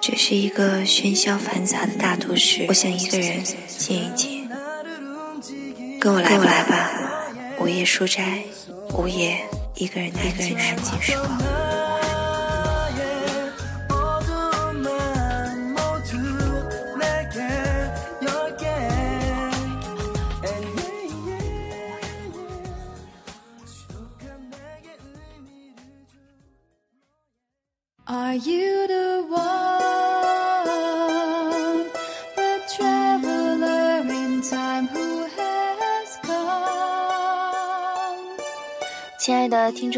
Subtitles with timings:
[0.00, 4.48] 这是一个喧嚣繁杂的大都市，我想一个人静一静。
[5.98, 6.90] 跟我来，跟我来吧。
[7.60, 8.42] 午夜书斋，
[8.94, 9.38] 午夜
[9.76, 11.71] 一个人，一个人安静时光。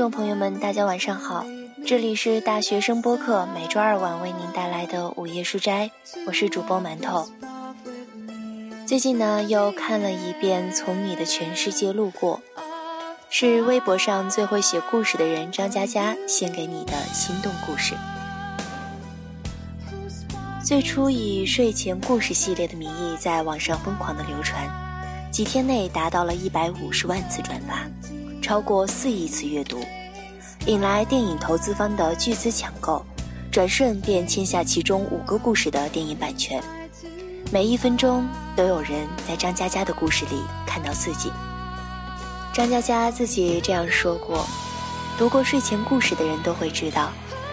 [0.05, 1.47] 众朋友们，大家晚上好，
[1.87, 5.91] 这里是大学生播客，每周二晚为您带来的午夜书斋，
[6.27, 7.27] 我是主播馒头。
[8.87, 12.39] 最近呢，又看了一遍《从你的全世界路过》。
[13.30, 17.95] 是微博上最会写故事的人张嘉佳献给你的心动故事。
[20.63, 24.68] 最初以睡前故事系列的名义在网上疯狂的流传，
[25.30, 27.89] 几天内达到了一百五十万次转发，
[28.45, 29.80] 超过四亿次阅读，
[30.66, 33.02] 引来电影投资方的巨资抢购，
[33.50, 36.62] 转瞬便签下其中五个故事的电影版权。
[37.50, 41.32] 每一分钟都有人在张嘉佳的故事里看到自己。
[42.52, 44.46] 张嘉佳自己这样说过
[45.16, 47.10] ：“读过睡前故事的人都会知道，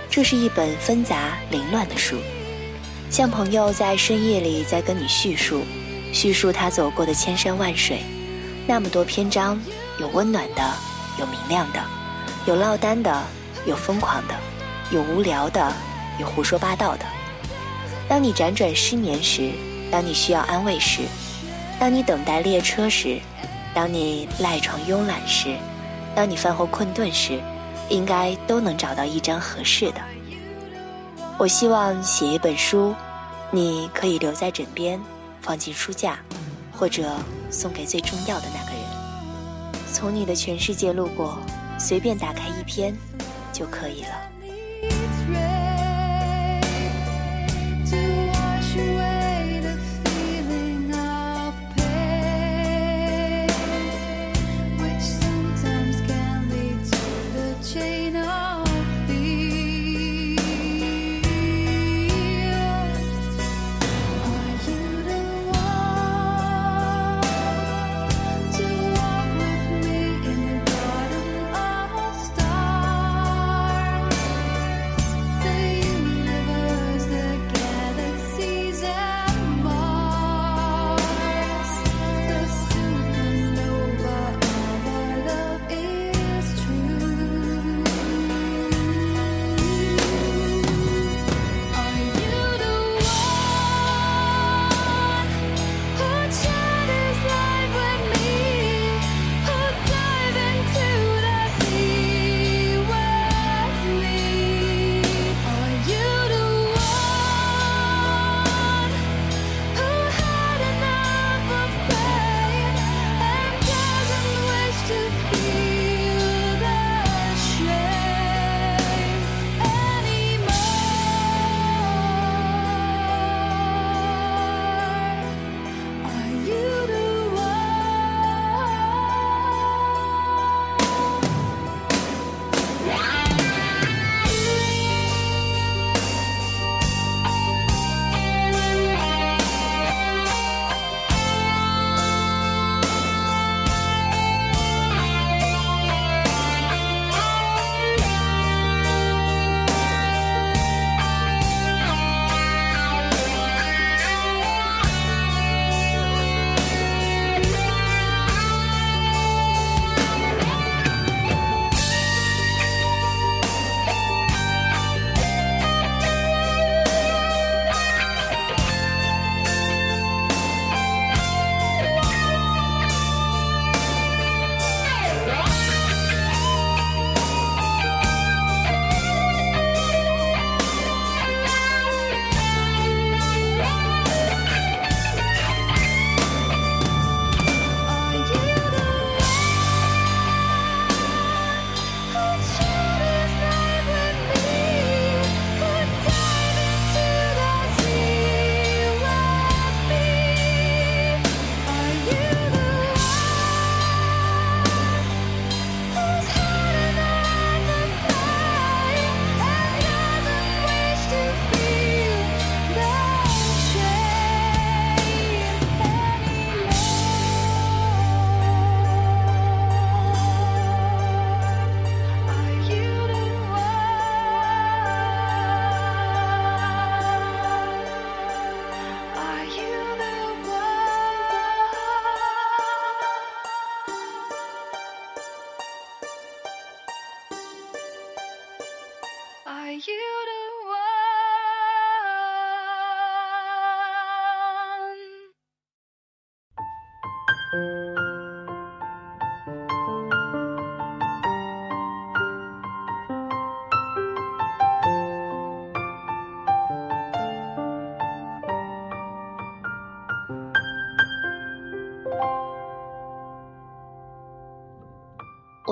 [0.09, 2.17] 这是一本纷杂凌乱的书，
[3.09, 5.61] 像朋友在深夜里在跟你叙述，
[6.11, 8.01] 叙述他走过的千山万水，
[8.67, 9.57] 那么多篇章，
[9.99, 10.63] 有温暖的，
[11.19, 11.79] 有明亮的，
[12.45, 13.23] 有落单的，
[13.65, 14.35] 有疯狂的，
[14.91, 15.73] 有无聊的，
[16.19, 17.05] 有胡说八道的。
[18.07, 19.51] 当你辗转失眠时，
[19.91, 21.01] 当你需要安慰时，
[21.79, 23.19] 当你等待列车时。”
[23.73, 25.55] 当你赖床慵懒时，
[26.13, 27.39] 当你饭后困顿时，
[27.87, 30.01] 应该都能找到一张合适的。
[31.37, 32.93] 我希望写一本书，
[33.49, 34.99] 你可以留在枕边，
[35.41, 36.19] 放进书架，
[36.77, 37.15] 或者
[37.49, 38.70] 送给最重要的那个。
[40.01, 41.37] 从你的全世界路过，
[41.79, 42.91] 随便打开一篇，
[43.53, 44.30] 就可以了。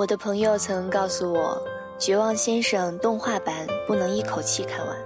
[0.00, 1.62] 我的朋友曾告诉我，
[2.02, 4.96] 《绝望先生》动画版不能一口气看完。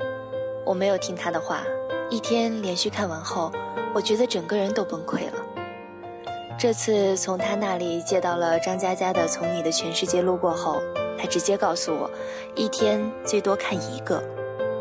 [0.64, 1.64] 我没有听他的话，
[2.08, 3.50] 一天连续看完后，
[3.92, 6.24] 我觉得整个人都崩溃了。
[6.56, 10.80] 这次从他那里借到了张嘉佳的《从你的全世界路过》后，
[11.18, 12.08] 他直接告诉我，
[12.54, 14.22] 一天最多看一个。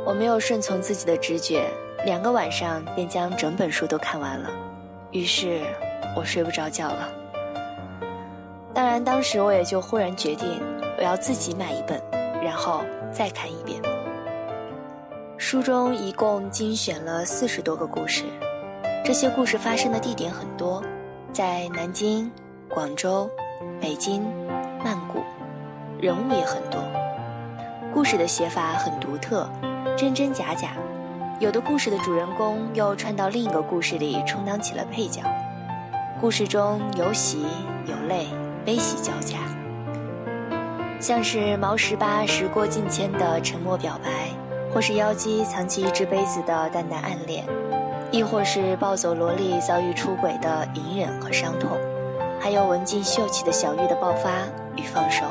[0.05, 1.67] 我没有顺从自己的直觉，
[2.05, 4.51] 两个晚上便将整本书都看完了，
[5.09, 5.61] 于是
[6.15, 7.09] 我睡不着觉了。
[8.93, 10.61] 当然，当时我也就忽然决定，
[10.99, 11.99] 我要自己买一本，
[12.43, 13.81] 然后再看一遍。
[15.35, 18.23] 书中一共精选了四十多个故事，
[19.03, 20.79] 这些故事发生的地点很多，
[21.31, 22.31] 在南京、
[22.69, 23.27] 广州、
[23.81, 24.23] 北京、
[24.85, 25.23] 曼谷，
[25.99, 26.79] 人物也很多。
[27.91, 29.49] 故事的写法很独特，
[29.97, 30.73] 真真假假，
[31.39, 35.23] 有的故事的主人公又串到另一个故事里充当起了配角。
[36.21, 37.43] 故事中有喜
[37.87, 38.27] 有泪。
[38.65, 39.37] 悲喜交加，
[40.97, 44.29] 像是毛十八时过境迁的沉默表白，
[44.73, 47.45] 或是妖姬藏起一只杯子的淡淡暗恋，
[48.09, 51.77] 亦或是暴走萝莉遭遇出轨的隐忍和伤痛，
[52.39, 54.31] 还有文静秀气的小玉的爆发
[54.77, 55.25] 与放手。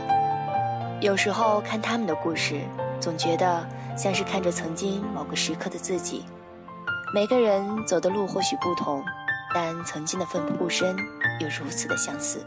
[1.00, 2.61] 有时候看他们的故事，
[3.00, 6.26] 总觉得像是看着曾经某个时刻的自己。
[7.14, 9.02] 每个人走的路或许不同，
[9.55, 10.94] 但曾经的奋不顾身
[11.40, 12.44] 又如此的相似。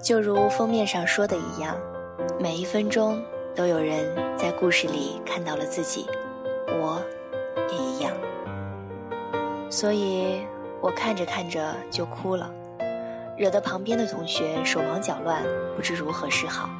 [0.00, 1.76] 就如封面上说的一样，
[2.38, 3.22] 每一分钟
[3.54, 6.06] 都有人在故事里看到了自己，
[6.68, 7.02] 我
[7.70, 8.12] 也一样。
[9.68, 10.46] 所以
[10.80, 12.48] 我看着看着就哭了，
[13.36, 15.42] 惹得旁边的同学手忙脚乱，
[15.76, 16.70] 不知如何是好。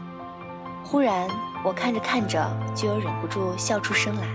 [0.85, 1.29] 忽然
[1.65, 4.27] 我看着看着就又忍不住笑出声来，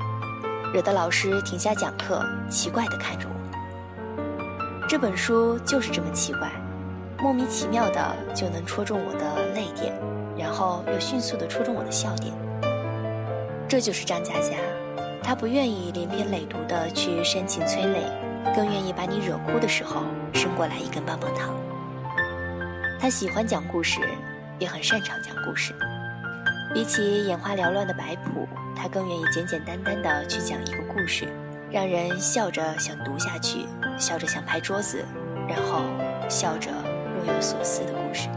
[0.73, 4.87] 惹得老师停下讲课，奇怪地看着我。
[4.87, 6.51] 这本书就是这么奇怪。
[7.23, 9.93] 莫名其妙的就能戳中我的泪点，
[10.37, 12.33] 然后又迅速的戳中我的笑点。
[13.65, 14.57] 这就是张嘉佳，
[15.23, 18.01] 他不愿意连篇累牍的去煽情催泪，
[18.53, 20.01] 更愿意把你惹哭的时候
[20.33, 21.55] 伸过来一根棒棒糖。
[22.99, 24.01] 他喜欢讲故事，
[24.59, 25.73] 也很擅长讲故事。
[26.73, 31.29] 比起眼花缭乱的摆谱，他更愿意简简单单的去讲一个故事，
[31.71, 33.65] 让人笑着想读下去，
[33.97, 35.05] 笑着想拍桌子，
[35.47, 35.83] 然后
[36.27, 36.69] 笑着。
[37.25, 38.27] 若有所思的故事，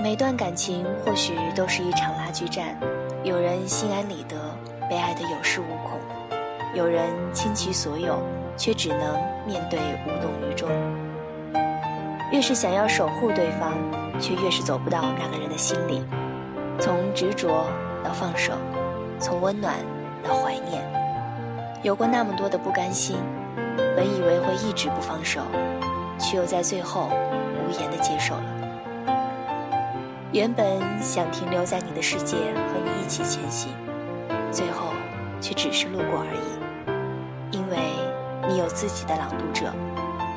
[0.00, 2.78] 每段感情或许都是一场拉锯战，
[3.24, 4.36] 有人心安理得，
[4.88, 5.98] 被爱得有恃无恐；
[6.74, 8.20] 有人倾其所有，
[8.56, 10.68] 却只能面对无动于衷。
[12.30, 13.72] 越是想要守护对方，
[14.20, 16.04] 却越是走不到那个人的心里。
[16.78, 17.66] 从执着
[18.04, 18.52] 到放手，
[19.18, 19.74] 从温暖
[20.22, 20.80] 到怀念，
[21.82, 23.16] 有过那么多的不甘心，
[23.96, 25.40] 本以为会一直不放手，
[26.20, 27.10] 却又在最后。
[27.62, 28.42] 无言的接受了。
[30.32, 30.66] 原本
[31.00, 33.70] 想停留在你的世界和你一起前行，
[34.50, 34.86] 最后
[35.40, 37.56] 却只是路过而已。
[37.56, 37.78] 因为
[38.48, 39.72] 你有自己的朗读者，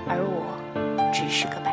[0.07, 1.72] 而我只是个白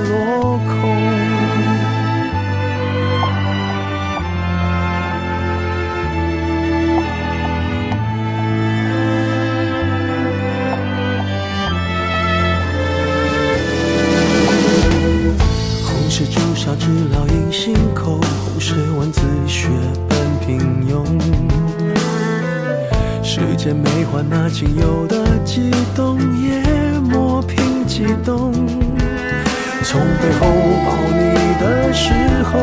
[24.11, 26.61] 换那仅有的激动，也
[26.99, 28.51] 磨平激动。
[29.83, 30.45] 从背后
[30.85, 32.11] 抱你的时
[32.43, 32.59] 候，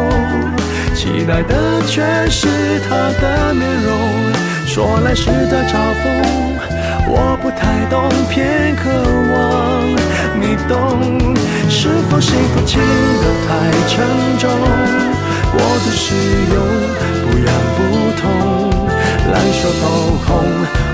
[0.94, 2.46] 期待的却是
[2.86, 3.88] 他的面容。
[4.66, 5.72] 说来是在嘲
[6.04, 6.04] 讽，
[7.08, 8.90] 我不太懂，偏渴
[9.32, 9.34] 望
[10.38, 11.34] 你懂。
[11.70, 13.48] 是否幸福轻得太
[13.88, 14.04] 沉
[14.38, 14.50] 重？
[15.54, 16.14] 我的使
[16.52, 16.56] 用
[17.24, 17.78] 不痒不
[18.20, 18.28] 痛，
[19.32, 19.82] 烂熟透
[20.26, 20.28] 红，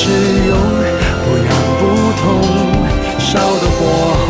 [0.00, 0.08] 过度使
[0.48, 0.56] 用
[1.24, 1.82] 不痒不
[2.20, 2.24] 痛，
[3.18, 3.78] 烧得火
[4.26, 4.28] 红，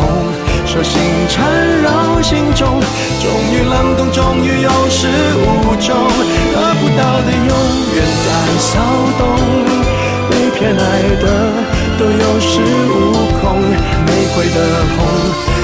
[0.65, 1.39] 手心缠
[1.81, 2.81] 绕心中，
[3.21, 5.95] 终于冷冻，终于有始无终，
[6.53, 7.51] 得不到的永
[7.95, 8.27] 远在
[8.59, 8.69] 骚
[9.17, 9.21] 动，
[10.29, 10.81] 被偏爱
[11.21, 11.25] 的
[11.97, 12.59] 都有恃
[12.89, 12.93] 无
[13.39, 14.57] 恐，玫瑰的
[14.97, 14.99] 红。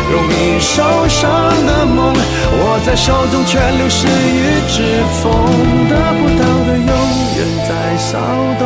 [0.10, 1.30] 容易受伤
[1.66, 5.30] 的梦，握在手中却流失于指缝，
[5.90, 6.88] 得不到的永
[7.36, 8.18] 远在骚
[8.58, 8.66] 动，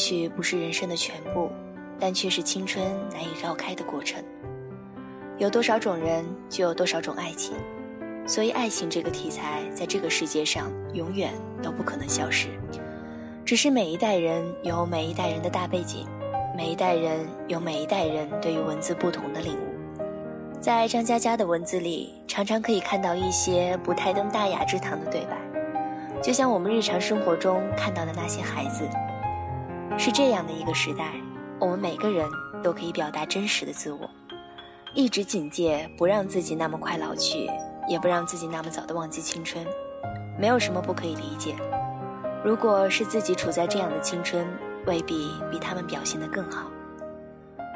[0.00, 1.52] 许不是人生的全部，
[1.98, 4.24] 但却是青春难以绕开的过程。
[5.36, 7.54] 有多少种人，就有多少种爱情，
[8.26, 12.48] 所以爱情这个题材在这个世界上永远都不可能消失。
[13.44, 16.06] 只是每一代人有每一代人的大背景，
[16.56, 19.66] 每一代人有每一代人对于文字不同的领悟。
[20.60, 25.36] 在张嘉佳的文字里，常常可以看到一些不太登大雅之堂的对白，
[26.22, 28.88] 就像我们日常生活中看到的那些孩子。
[30.00, 31.12] 是这样的一个时代，
[31.58, 32.26] 我们每个人
[32.62, 34.08] 都可以表达真实的自我，
[34.94, 37.50] 一直警戒不让自己那么快老去，
[37.86, 39.62] 也不让自己那么早的忘记青春。
[40.38, 41.54] 没有什么不可以理解。
[42.42, 44.48] 如果是自己处在这样的青春，
[44.86, 46.70] 未必比他们表现得更好。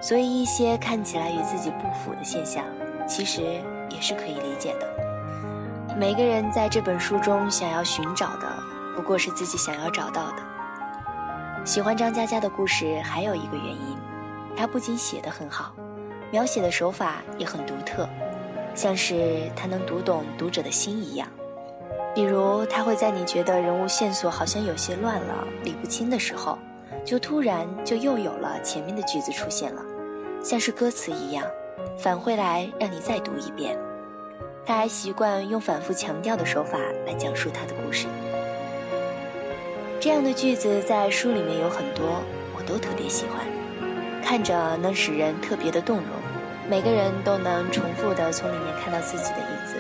[0.01, 2.65] 所以一些看起来与自己不符的现象，
[3.07, 3.43] 其实
[3.91, 5.95] 也是可以理解的。
[5.95, 8.49] 每个人在这本书中想要寻找的，
[8.97, 10.54] 不过是自己想要找到的。
[11.65, 13.97] 喜欢张嘉佳的故事还有一个原因，
[14.55, 15.75] 她不仅写得很好，
[16.31, 18.07] 描写的手法也很独特，
[18.75, 21.27] 像是她能读懂读者的心一样。
[22.15, 26.59] 比如，她会在你觉得人物线索好像有些乱了、理不清的时候，
[27.03, 29.83] 就突然就又有了前面的句子出现了，
[30.43, 31.47] 像是歌词一样，
[31.99, 33.75] 返回来让你再读一遍。
[34.67, 38.07] 他还习惯用反复强调的手法来讲述他的故事。
[40.05, 42.21] 这样的句子在书里面有很多，
[42.55, 43.47] 我都特别喜欢，
[44.23, 46.07] 看着能使人特别的动容，
[46.69, 49.77] 每个人都能重复的从里面看到自己的影子。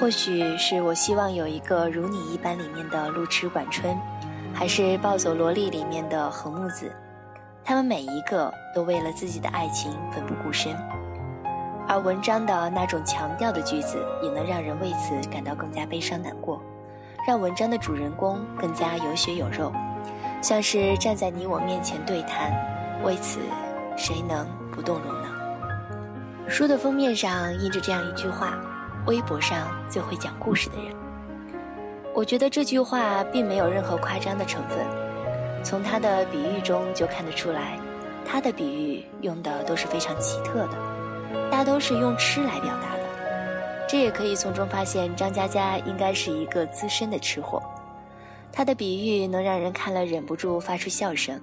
[0.00, 3.94] 或许是我希望有一个如你一般里面的路痴管春，
[4.54, 6.90] 还是暴走萝莉里面的横木子，
[7.62, 10.74] 他们每一个都为了自己的爱情奋不顾身，
[11.86, 16.58] 而文章的那种强调的句子，也能让人为此感到更加悲伤难过。
[17.26, 19.72] 让文章的主人公更加有血有肉，
[20.40, 22.52] 像是站在你我面前对谈。
[23.02, 23.40] 为此，
[23.96, 25.28] 谁能不动容呢？
[26.48, 28.56] 书的封面上印着这样一句话
[29.06, 29.58] ：“微博上
[29.90, 30.94] 最会讲故事的人。”
[32.14, 34.78] 我觉得这句话并没有任何夸张的成分，
[35.64, 37.76] 从他的比喻中就看得出来，
[38.24, 42.95] 他的比喻用的都是非常奇特的，大都是用吃来表达。
[43.88, 47.62] 这也可以从中发现，张嘉佳应该是一个资深的吃货。
[48.52, 51.40] 他的比喻能让人看了忍不住发出笑声，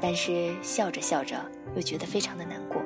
[0.00, 1.36] 但是笑着笑着
[1.74, 2.80] 又觉得非常的难过。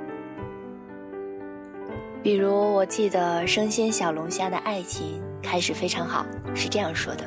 [2.23, 7.25] 比如，我记得生鲜小龙虾的爱情开始非常好，是这样说的：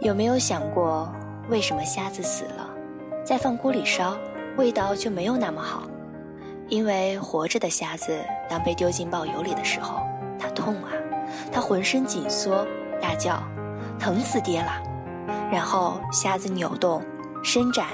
[0.00, 1.12] 有没有想过，
[1.48, 2.70] 为什么虾子死了，
[3.24, 4.16] 再放锅里烧，
[4.56, 5.88] 味道就没有那么好？
[6.68, 8.16] 因为活着的虾子，
[8.48, 10.00] 当被丢进爆油里的时候，
[10.38, 10.90] 它痛啊，
[11.52, 12.66] 它浑身紧缩，
[13.00, 13.42] 大叫。
[13.98, 14.82] 疼死爹了！
[15.50, 17.02] 然后虾子扭动、
[17.42, 17.86] 伸展、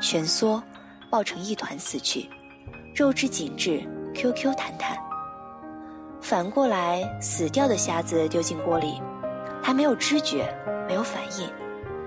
[0.00, 0.62] 蜷缩，
[1.10, 2.30] 抱成一团死去，
[2.94, 3.82] 肉质紧致
[4.14, 4.96] ，Q Q 弹弹。
[6.20, 9.02] 反过来，死掉的虾子丢进锅里，
[9.60, 10.48] 它没有知觉，
[10.86, 11.50] 没有反应，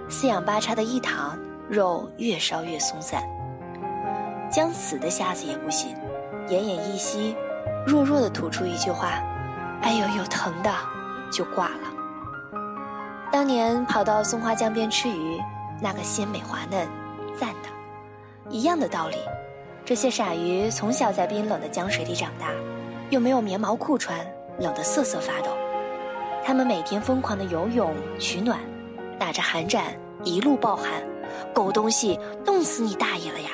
[0.09, 3.21] 四仰八叉的一躺，肉越烧越松散。
[4.49, 5.93] 将死的虾子也不行，
[6.47, 7.35] 奄奄一息，
[7.85, 9.21] 弱弱的吐出一句话
[9.81, 10.71] ：“哎呦，有疼的！”
[11.31, 12.59] 就挂了。
[13.31, 15.39] 当年跑到松花江边吃鱼，
[15.81, 16.87] 那个鲜美滑嫩，
[17.39, 17.69] 赞的。
[18.49, 19.17] 一样的道理，
[19.85, 22.47] 这些傻鱼从小在冰冷的江水里长大，
[23.09, 24.19] 又没有棉毛裤穿，
[24.59, 25.51] 冷得瑟瑟发抖。
[26.43, 28.59] 他们每天疯狂的游泳取暖，
[29.17, 29.85] 打着寒战，
[30.23, 30.85] 一路暴寒，
[31.53, 33.51] 狗东西，冻死你大爷了呀！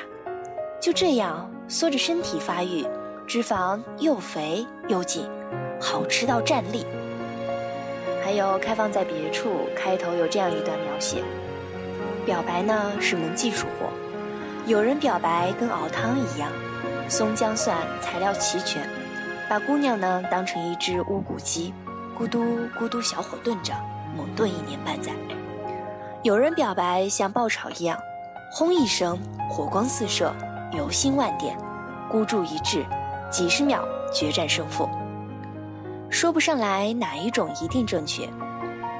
[0.80, 2.84] 就这样缩着身体发育，
[3.28, 5.28] 脂肪又肥又紧，
[5.78, 6.86] 好吃到站立。
[8.24, 11.22] 还有开放在别处，开头有这样一段描写：
[12.24, 13.90] 表白呢是门技术活，
[14.64, 16.50] 有人表白跟熬汤一样，
[17.06, 18.88] 松姜蒜材料齐全，
[19.46, 21.74] 把姑娘呢当成一只乌骨鸡，
[22.18, 22.42] 咕嘟
[22.80, 23.74] 咕嘟小火炖着，
[24.16, 25.12] 猛炖一年半载；
[26.22, 27.98] 有人表白像爆炒一样，
[28.50, 29.18] 轰一声，
[29.50, 30.32] 火光四射，
[30.72, 31.54] 油星万点，
[32.10, 32.84] 孤注一掷，
[33.30, 34.88] 几十秒决战胜负。
[36.10, 38.28] 说不上来哪一种一定正确，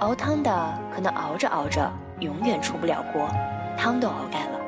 [0.01, 3.27] 熬汤的可能熬着熬着永远出不了锅，
[3.79, 4.59] 汤都熬干了；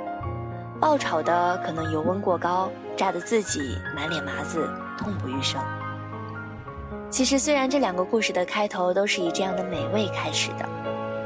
[0.80, 5.60] 爆炒的可能油温过高，炸得自己满脸麻子，痛不欲生。
[7.10, 10.66] 其实虽然这两个故事的开头都是以这样的美味开始的，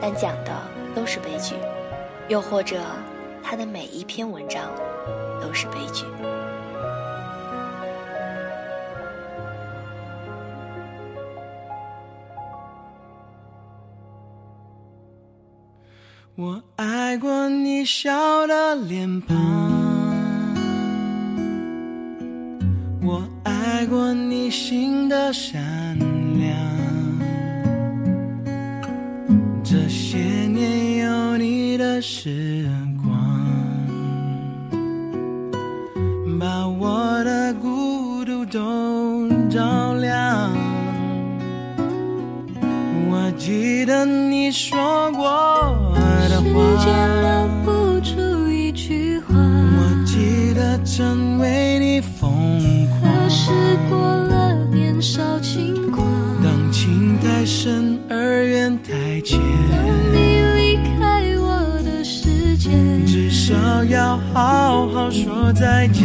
[0.00, 0.50] 但讲的
[0.96, 1.54] 都是悲剧，
[2.26, 2.80] 又或者
[3.42, 4.64] 他的每一篇文章
[5.40, 6.04] 都是悲剧。
[16.36, 19.36] 我爱过你笑的脸庞，
[23.00, 25.96] 我爱过你心的善
[26.40, 26.58] 良。
[29.62, 32.68] 这些年有你的时
[33.00, 33.16] 光，
[36.40, 40.50] 把我的孤独都照亮。
[43.08, 45.63] 我记得你说过。
[46.84, 52.30] 时间留不住一句话，我记得曾为你疯
[53.00, 53.00] 狂。
[53.00, 53.50] 可是
[53.88, 56.06] 过了年少轻狂，
[56.42, 62.70] 当情太深而缘太浅，当你离开我的世界，
[63.06, 66.04] 至少要好好说再见。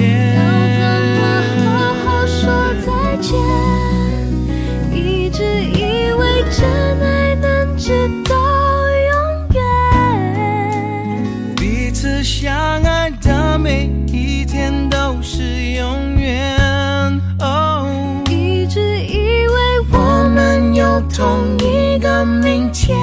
[21.19, 22.97] 同一个明天，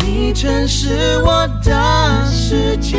[0.00, 2.98] 你曾是我的世界，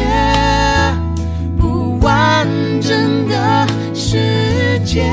[1.56, 2.48] 不完
[2.82, 5.04] 整的世界。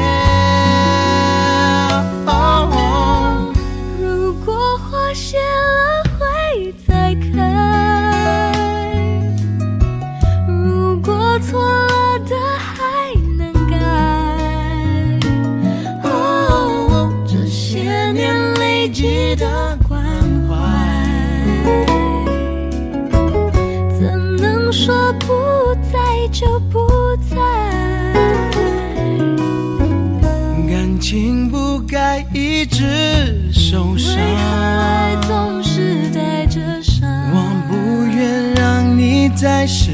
[33.76, 34.40] 受伤，为何
[34.80, 37.06] 爱总是带着伤？
[37.30, 37.36] 我
[37.68, 39.90] 不愿让你再失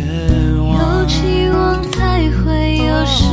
[0.61, 3.25] 望，有期望才会有失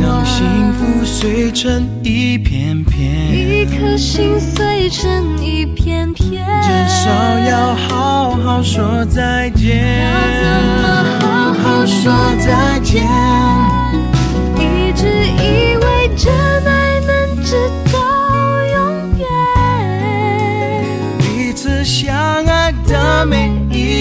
[0.00, 7.10] 当幸福碎成一片片，一颗心碎成一片片，至少
[7.40, 9.76] 要好好说再见。
[10.00, 10.08] 要
[10.40, 10.48] 怎
[10.80, 10.88] 么
[11.20, 12.10] 好好说
[12.40, 13.04] 再见？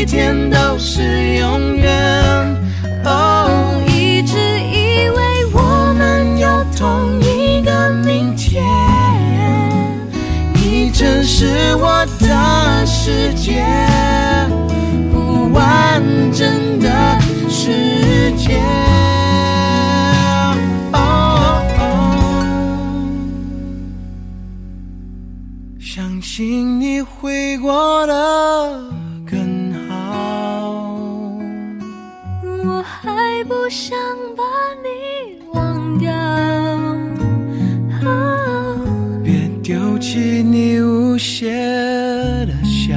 [0.05, 1.01] 天都是
[1.37, 1.91] 永远。
[3.03, 8.63] 哦，一直以为我们有同一个明天，
[10.53, 13.65] 你曾是我的世界，
[15.11, 16.84] 不完整的
[40.05, 41.49] 丢弃你无邪
[42.45, 42.95] 的笑，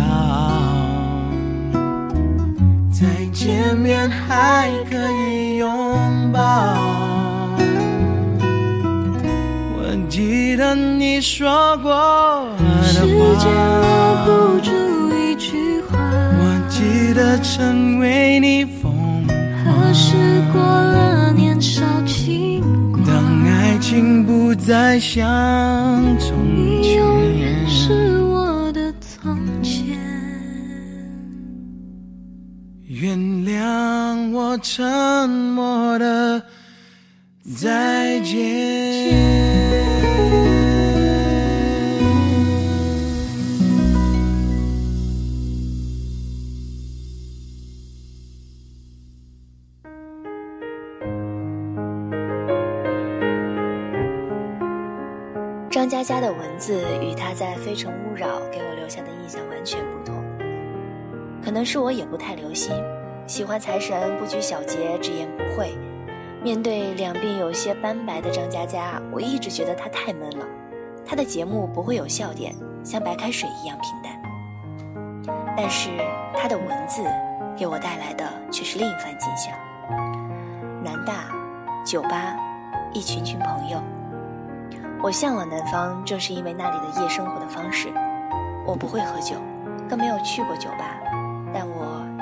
[2.92, 5.70] 再见面还可以拥
[6.30, 6.76] 抱。
[9.78, 12.46] 我记得你说过
[12.82, 13.16] 时间留，
[14.26, 14.70] 不住
[15.16, 18.92] 一句话，我记得曾为你疯
[19.26, 20.14] 狂何时
[20.52, 23.02] 过了年少轻狂？
[23.06, 23.14] 当
[23.46, 25.24] 爱情不再像
[26.18, 26.57] 从你
[34.50, 36.42] 我沉默的
[37.54, 38.38] 再见。
[55.70, 60.24] 张嘉佳的文字与他在《非诚勿扰》给我留下的印象完全不同。
[61.44, 62.72] 可能是我也不太留心，
[63.28, 65.76] 喜欢财神不拘小节、直言不讳。
[66.42, 70.46] 面对两鬓有些斑白的张嘉佳，我一直觉得他太闷了。
[71.06, 74.18] 他的节目不会有笑点，像白开水一样平淡。
[75.54, 75.90] 但是
[76.34, 77.02] 他的文字
[77.54, 79.52] 给我带来的却是另一番景象：
[80.82, 81.26] 南大、
[81.84, 82.34] 酒吧、
[82.94, 83.78] 一群群朋友。
[85.02, 87.88] 我向往南方，正是因为那里的夜生活的方式。
[88.64, 89.36] 我不会喝酒，
[89.86, 90.98] 更没有去过酒吧，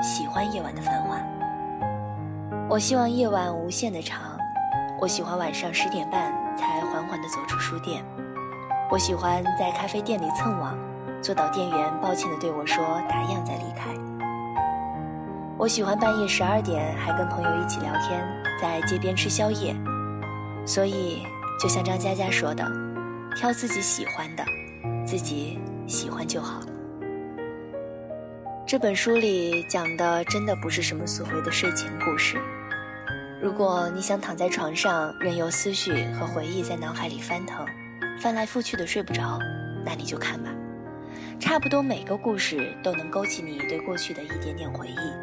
[0.01, 1.17] 喜欢夜晚的繁华。
[2.69, 4.19] 我希望夜晚无限的长，
[4.99, 8.03] 我喜欢晚上十点半才缓缓地走出书店。
[8.89, 10.77] 我喜欢在咖啡店里蹭网，
[11.21, 13.93] 坐到店员抱歉地对我说“打烊”再离开。
[15.57, 18.23] 我喜欢半夜十二点还跟朋友一起聊天，
[18.61, 19.75] 在街边吃宵夜。
[20.65, 21.23] 所以，
[21.59, 22.63] 就像张嘉佳说的，
[23.35, 24.45] 挑自己喜欢的，
[25.05, 26.59] 自己喜欢就好。
[28.67, 32.37] 这本书里讲的真的不是什么所谓的睡前故事。
[33.41, 37.65] 如果你想躺在床上，任由思绪和回忆在脑海里翻腾，
[38.19, 39.39] 翻来覆去的睡不着，
[39.85, 40.49] 那你就看吧。
[41.39, 45.13] 差不多每个故事都能勾起你对过去的一点点回忆。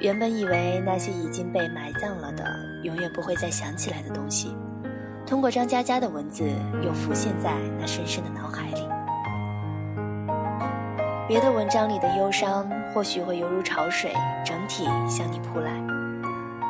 [0.00, 2.44] 原本以为那些已经被埋葬了的，
[2.82, 4.52] 永远不会再想起来的东西，
[5.24, 6.42] 通过张嘉佳的文字，
[6.82, 8.89] 又浮现在那深深的脑海里。
[11.30, 14.12] 别的文章里的忧伤，或许会犹如潮水，
[14.44, 15.70] 整体向你扑来。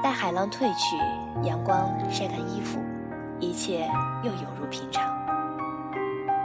[0.03, 0.99] 待海浪退去，
[1.43, 2.79] 阳光晒干衣服，
[3.39, 3.89] 一切
[4.23, 5.03] 又犹如平常。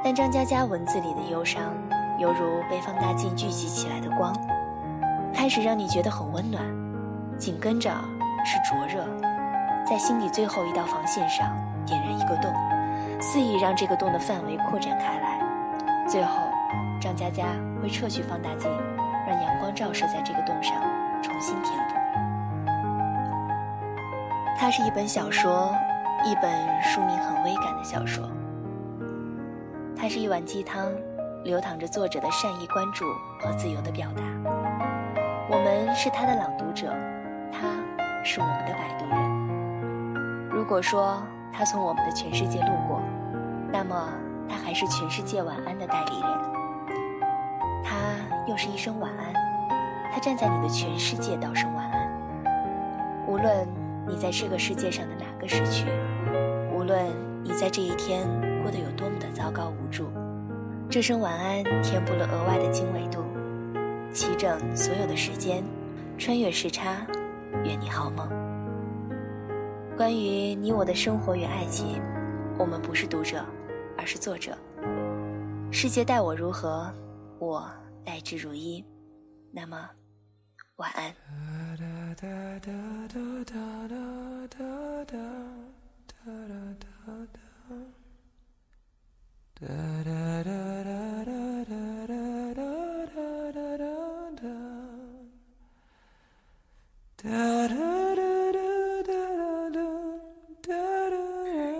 [0.01, 1.73] 但张嘉佳文字里的忧伤，
[2.17, 4.33] 犹如被放大镜聚集起来的光，
[5.33, 6.63] 开始让你觉得很温暖，
[7.37, 7.91] 紧跟着
[8.45, 9.05] 是灼热，
[9.85, 11.53] 在心底最后一道防线上
[11.85, 12.49] 点燃一个洞，
[13.19, 15.37] 肆意让这个洞的范围扩展开来。
[16.07, 16.37] 最后，
[16.99, 17.43] 张嘉佳
[17.81, 18.69] 会撤去放大镜，
[19.27, 20.75] 让阳光照射在这个洞上，
[21.21, 21.95] 重新填补。
[24.57, 25.75] 它是一本小说，
[26.25, 28.27] 一本书名很微感的小说。
[29.95, 30.91] 它是一碗鸡汤，
[31.43, 33.05] 流淌着作者的善意关注
[33.39, 34.23] 和自由的表达。
[35.49, 36.91] 我们是他的朗读者，
[37.51, 37.67] 他
[38.23, 40.49] 是我们的摆渡人。
[40.49, 41.21] 如果说
[41.53, 43.01] 他从我们的全世界路过，
[43.71, 44.09] 那么
[44.49, 46.54] 他还是全世界晚安的代理人。
[48.55, 49.33] 又是一声晚安，
[50.13, 53.27] 他站在你的全世界道声晚安。
[53.27, 53.67] 无论
[54.07, 55.85] 你在这个世界上的哪个时区，
[56.73, 57.05] 无论
[57.43, 58.25] 你在这一天
[58.63, 60.09] 过得有多么的糟糕无助，
[60.89, 63.25] 这声晚安填补了额外的经纬度，
[64.13, 65.61] 齐整所有的时间，
[66.17, 67.05] 穿越时差，
[67.65, 68.25] 愿你好梦。
[69.97, 72.01] 关于你我的生活与爱情，
[72.57, 73.43] 我们不是读者，
[73.97, 74.57] 而是作者。
[75.71, 76.89] 世界待我如何，
[77.37, 77.69] 我
[78.05, 78.83] 来之如一。
[79.51, 79.89] 那么
[80.75, 81.13] 晚安。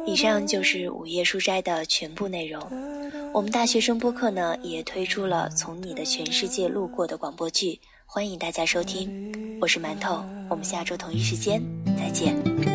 [0.08, 2.95] 以上就是午夜书斋的全部内容。
[3.36, 9.60] 我们大学生播客呢，也推出了《从你的全世界路过》的广播剧，欢迎大家收听。
[9.60, 11.62] 我是馒头，我们下周同一时间
[11.98, 12.75] 再见。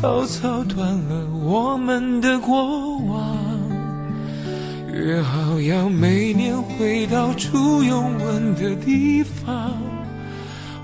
[0.00, 3.36] 草草断了我们的过往。
[4.94, 9.72] 约好要每年回到初拥吻的地方，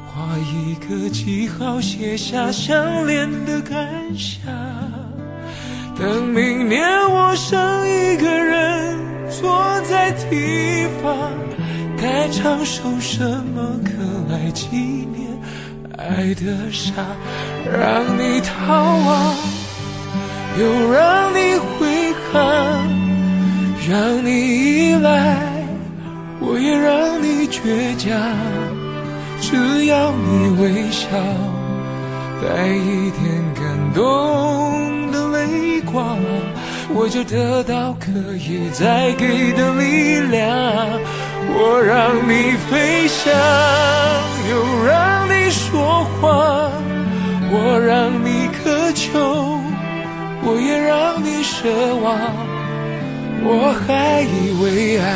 [0.09, 4.53] 画一个记号，写下相恋的感想。
[5.97, 8.99] 等明年我剩一个人
[9.31, 11.31] 坐在地方。
[11.97, 13.23] 该唱首什
[13.55, 13.93] 么歌
[14.29, 15.31] 来纪念
[15.97, 16.93] 爱的傻？
[17.73, 19.35] 让你逃亡，
[20.59, 22.41] 又让你悔恨，
[23.89, 25.37] 让你依赖，
[26.41, 28.13] 我也让你倔强。
[29.41, 31.09] 只要你微笑，
[32.41, 33.23] 带一点
[33.55, 33.63] 感
[33.95, 36.19] 动的泪光，
[36.95, 40.41] 我就得到可以再给的力量。
[41.57, 43.33] 我让你飞翔，
[44.51, 44.53] 又
[44.87, 46.71] 让你说谎；
[47.57, 49.61] 我让你渴求，
[50.43, 52.19] 我也让你奢望。
[53.47, 55.07] 我还以为爱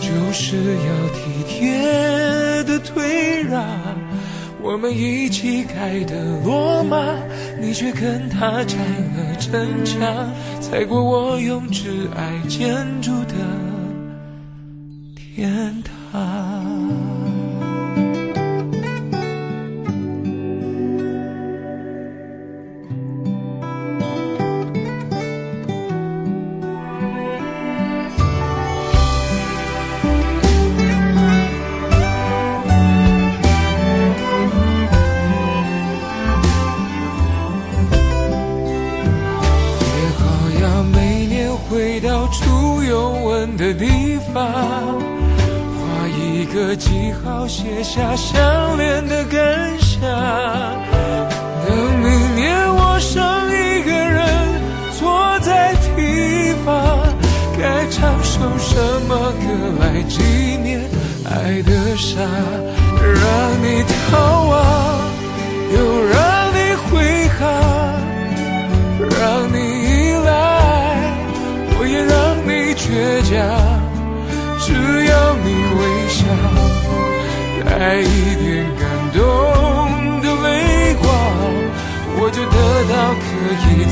[0.00, 3.64] 就是要体贴的退让，
[4.60, 6.96] 我们一起盖的罗马，
[7.60, 8.76] 你却跟他拆
[9.14, 10.02] 了城墙，
[10.60, 13.34] 踩过我用挚爱建筑的。
[15.14, 16.53] 天堂。
[47.94, 48.43] 家乡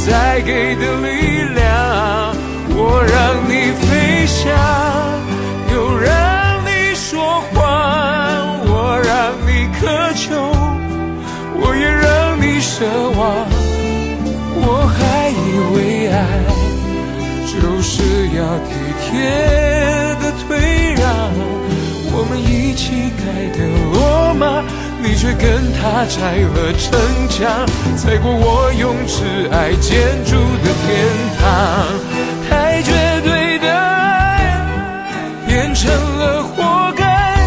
[0.07, 2.35] 再给的力量。
[2.75, 3.15] 我让
[3.49, 4.51] 你飞翔，
[5.73, 6.11] 又让
[6.65, 7.61] 你说谎，
[8.67, 8.73] 我
[9.05, 9.13] 让
[9.47, 9.81] 你渴
[10.15, 10.27] 求，
[11.61, 12.85] 我也让你奢
[13.19, 13.21] 望。
[14.65, 15.41] 我还以
[15.75, 16.15] 为爱
[17.47, 17.93] 就是
[18.37, 18.71] 要体
[19.03, 19.11] 贴
[20.21, 20.23] 的。
[20.49, 20.59] 退
[20.95, 21.07] 让，
[22.15, 22.83] 我们一起
[23.17, 23.23] 改
[23.57, 23.59] 的
[23.93, 24.43] 罗马，
[25.23, 27.65] 却跟他拆了城墙，
[27.97, 30.91] 踩过我用挚爱建筑的天
[31.39, 31.47] 堂。
[32.51, 32.91] 太绝
[33.23, 34.59] 对的爱
[35.47, 37.39] 变成了活该，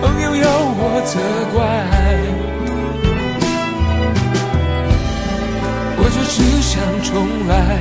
[0.00, 0.48] 朋友要
[0.80, 1.20] 我责
[1.52, 1.60] 怪，
[5.98, 7.76] 我就只想重来，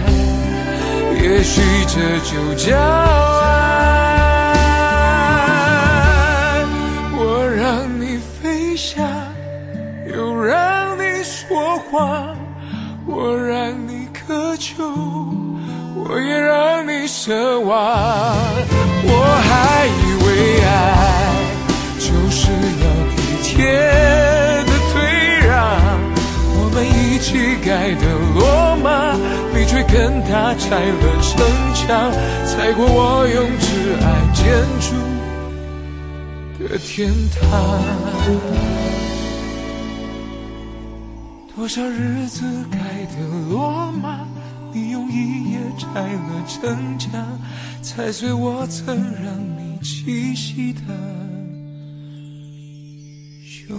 [1.24, 3.69] 也许这就叫爱。
[15.96, 17.76] 我也让你奢望。
[19.02, 19.12] 我
[19.48, 20.28] 还以为
[20.64, 20.68] 爱
[21.98, 22.52] 就是
[22.84, 22.86] 要
[23.16, 23.54] 体贴
[24.66, 24.94] 的退
[25.48, 25.50] 让，
[26.56, 27.28] 我们一起
[27.66, 28.04] 盖的
[28.36, 28.40] 罗
[28.84, 28.88] 马，
[29.54, 31.32] 你却跟他拆了城
[31.74, 31.88] 墙，
[32.46, 33.68] 踩过我用挚
[34.04, 34.40] 爱建
[34.80, 34.88] 筑
[36.60, 37.40] 的天堂。
[41.56, 43.16] 多少日子盖的
[43.50, 44.20] 罗马，
[44.72, 47.12] 你用一夜拆了城墙，
[47.82, 50.82] 踩碎我曾让你栖息的。
[53.44, 53.78] 胸